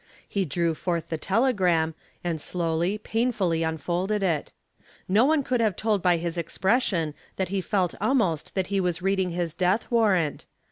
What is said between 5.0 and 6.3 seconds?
No one could have told by